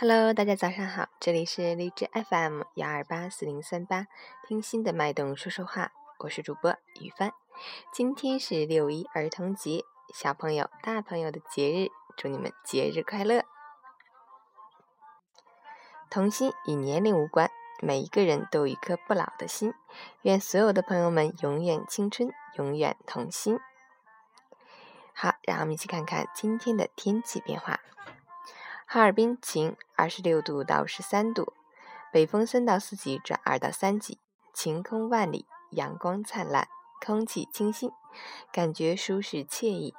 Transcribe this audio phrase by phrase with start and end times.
[0.00, 4.06] Hello，大家早上好，这里是荔枝 FM 幺二八四零三八，
[4.46, 5.90] 听心的脉动说说话，
[6.20, 7.32] 我是主播雨帆。
[7.92, 13.44] 今天是六一儿童节，小朋友、大朋友的节日，祝你们节日快乐。
[16.10, 17.48] 童心与年龄无关，
[17.80, 19.72] 每一个人都有一颗不老的心。
[20.22, 23.60] 愿所有的朋友们永远青春，永远童心。
[25.14, 27.78] 好，让我们一起看看今天的天气变化。
[28.86, 31.52] 哈尔滨晴，二十六度到十三度，
[32.12, 34.18] 北风三到四级转二到三级，
[34.52, 36.68] 晴空万里，阳光灿烂，
[37.04, 37.90] 空气清新，
[38.52, 39.94] 感觉舒适惬意，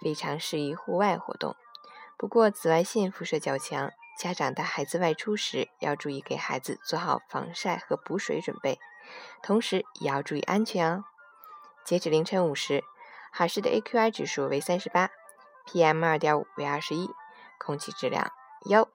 [0.00, 1.56] 非常适宜户外活动。
[2.16, 8.78] 不过紫外线辐射较强，家长带孩子外出时要注意给孩子做好防晒和补水准备，
[9.42, 11.04] 同时也要注意安全哦。
[11.84, 12.84] 截止凌晨五时，
[13.32, 15.10] 哈市的 AQI 指数为三十八
[15.66, 17.10] ，PM 二点五为二十一。
[17.64, 18.32] 空气质量
[18.64, 18.88] 优。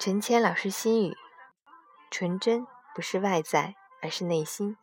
[0.00, 1.14] 陈谦老师心语：
[2.10, 4.78] 纯真不是外在，而是内心；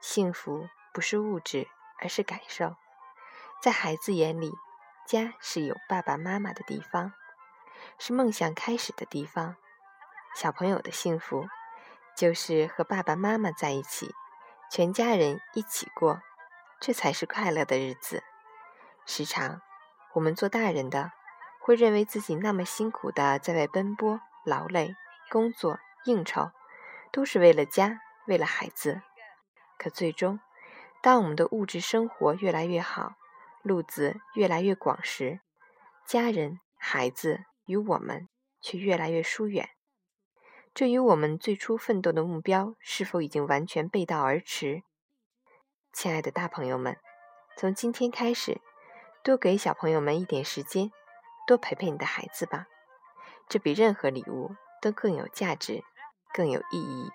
[0.00, 1.66] 幸福不是物质，
[2.02, 2.76] 而是感受。
[3.62, 4.52] 在孩子眼里，
[5.06, 7.14] 家是有爸爸妈妈的地方，
[7.98, 9.56] 是梦想开始的地方。
[10.34, 11.46] 小朋友的幸福，
[12.14, 14.14] 就是和爸爸妈妈在一起，
[14.70, 16.20] 全家人一起过，
[16.78, 18.22] 这才是快乐的日子。
[19.06, 19.62] 时常，
[20.12, 21.12] 我们做大人的，
[21.62, 24.20] 会认为自己那么辛苦的在外奔波。
[24.44, 24.94] 劳累、
[25.30, 26.50] 工作、应酬，
[27.12, 29.02] 都是为了家，为了孩子。
[29.78, 30.40] 可最终，
[31.02, 33.14] 当我们的物质生活越来越好，
[33.62, 35.40] 路子越来越广时，
[36.06, 38.28] 家人、孩子与我们
[38.60, 39.70] 却越来越疏远。
[40.72, 44.82] 这与我们最初奋斗的目标是否已经完全背道而驰？
[45.92, 46.96] 亲爱的大朋友们，
[47.56, 48.60] 从今天开始，
[49.24, 50.92] 多给小朋友们一点时间，
[51.46, 52.68] 多陪陪你的孩子吧。
[53.50, 55.82] 这比任何礼物都更有价值，
[56.32, 57.10] 更有意义。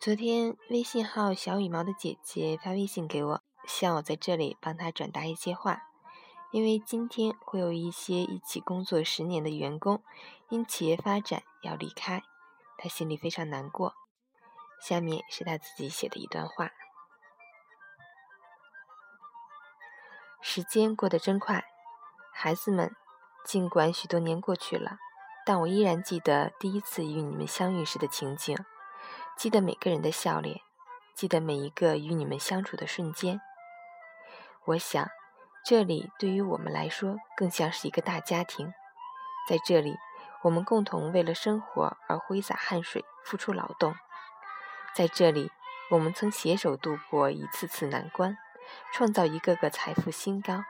[0.00, 5.82] 昨天微信号小羽毛的姐姐发微信给我，希望我在这里帮她转达一些话。
[6.50, 10.02] 因为今天会有一些一起工作十年的员工
[10.48, 12.22] 因企业发展要离开，
[12.78, 13.94] 她心里非常难过。
[14.80, 16.70] 下面是她自己写的一段话：
[20.40, 21.64] 时间过得真快，
[22.32, 22.94] 孩子们，
[23.44, 24.98] 尽管许多年过去了，
[25.44, 28.56] 但我依然记得第一次与你们相遇时的情景。
[29.38, 30.62] 记得每个人的笑脸，
[31.14, 33.40] 记得每一个与你们相处的瞬间。
[34.64, 35.08] 我想，
[35.64, 38.72] 这里对于我们来说更像是一个大家庭。
[39.48, 39.96] 在这里，
[40.42, 43.94] 我们共同为了生活而挥洒汗水、付出劳动。
[44.92, 45.52] 在这里，
[45.92, 48.36] 我们曾携手度过一次次难关，
[48.92, 50.64] 创造一个个财富新高。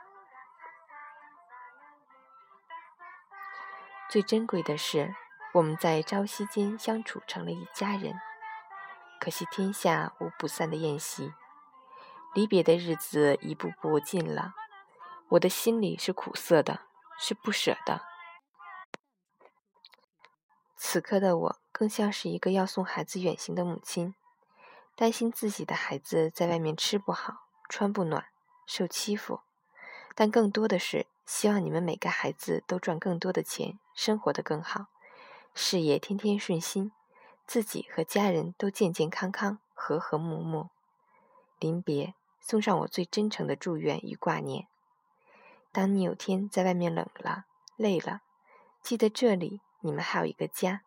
[4.11, 5.15] 最珍贵的是，
[5.55, 8.21] 我们在朝夕间相处成了一家人。
[9.21, 11.33] 可惜天下无不散的宴席，
[12.35, 14.55] 离别的日子一步步近了，
[15.31, 16.81] 我的心里是苦涩的，
[17.19, 18.03] 是不舍的。
[20.77, 24.15] 此刻的我，更像是一个要送孩子远行的母亲。
[24.95, 28.27] 担心自己的孩子在外面吃不好、穿不暖、
[28.67, 29.43] 受欺负，
[30.15, 34.87] 但更多的是希望你们每个孩子都赚更多的钱，生活的更好，
[35.55, 36.91] 事业天天顺心，
[37.49, 40.69] 自己和家人都健健康康、和和睦睦。
[41.59, 44.69] 临别，送上我最真诚的祝愿与挂念。
[45.73, 47.47] 当你有天在外面冷了、
[47.77, 48.21] 累了，
[48.83, 50.83] 记得这里你们还有一个家，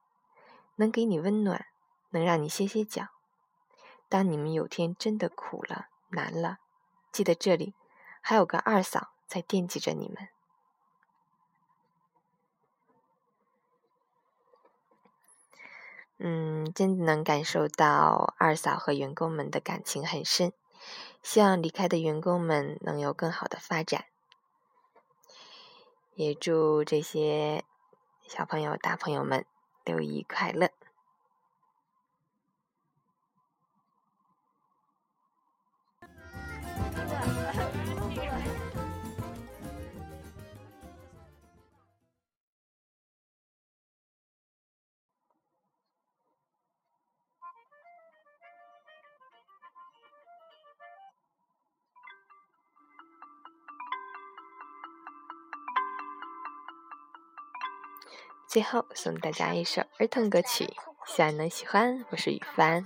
[0.76, 1.66] 能给你温暖，
[2.12, 3.08] 能让你歇歇脚。
[4.08, 6.60] 当你们有天真的苦了、难了，
[7.12, 7.74] 记得这里
[8.22, 10.30] 还有个二嫂在惦记着你们。
[16.24, 20.54] 嗯，真的能感受到二嫂和员工们的感情很深，
[21.24, 24.06] 希望离开的员工们能有更好的发展，
[26.14, 27.64] 也祝这些
[28.28, 29.46] 小朋友、大朋友们
[29.84, 30.70] 六一快乐。
[58.52, 60.76] 最后送大家一首儿童歌曲，
[61.06, 62.06] 希望能喜欢。
[62.10, 62.86] 我是雨帆。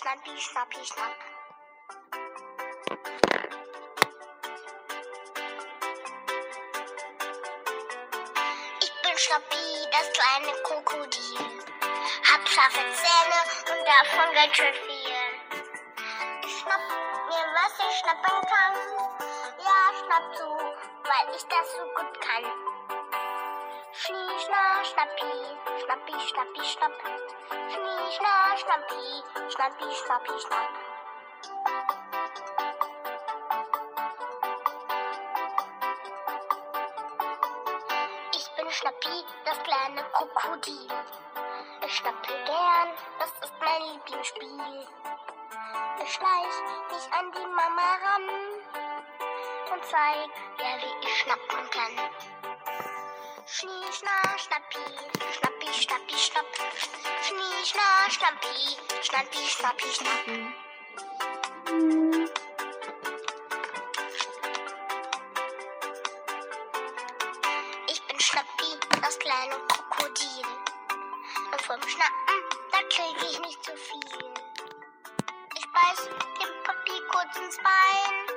[0.00, 0.38] Schnappi,
[9.18, 11.38] das kleine Krokodil.
[12.30, 13.40] Hab scharfe Zähne
[13.72, 15.18] und davon ganz schön viel.
[16.46, 16.80] Ich schnapp
[17.26, 18.74] mir, was ich schnappen kann.
[19.58, 22.44] Ja, schnapp zu, weil ich das so gut kann.
[23.90, 25.32] Schnie, schna, schnappi,
[25.84, 26.92] schnappi, schnappi, schnapp.
[27.72, 32.07] Schnie, schna, schnappi, schnappi, schnappi, schnapp.
[38.78, 40.86] Schnappi, das kleine Krokodil.
[41.84, 44.86] Ich schnappe gern, das ist mein Lieblingsspiel.
[46.00, 46.56] Ich schleich
[46.88, 48.22] mich an die Mama ran
[49.72, 50.30] und zeig
[50.60, 52.10] ihr, wie ich schnappen kann.
[53.46, 54.78] Schnie, schna, schnappi,
[55.32, 56.46] schnappi, schnappi, schnapp.
[57.22, 61.37] Schnie, schna, schnappi, schnappi, schnappi, schnapp.
[71.87, 74.33] Und vom Schnappen, da kriege ich nicht zu viel.
[75.55, 76.09] Ich beiß
[76.41, 78.35] dem Papi kurz ins Bein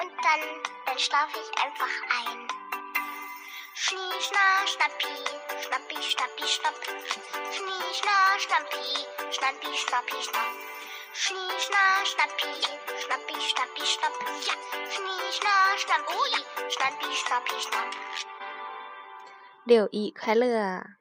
[0.00, 1.90] und dann, dann schlaf ich einfach
[2.22, 2.48] ein.
[3.74, 5.16] Schnie, schna, schnappi,
[5.66, 6.74] schnappi, schnappi, schnapp.
[7.50, 10.54] Schnie, schna, schnappi, schnappi, schnappi, schnapp.
[11.12, 12.52] Schnie, schna, schnappi,
[13.02, 14.14] schnappi, schnappi, schnapp.
[14.46, 14.54] Ja,
[14.94, 17.94] schnie, schna, schnappi, schnappi, schnappi, schnapp.
[19.64, 20.98] 六一快乐！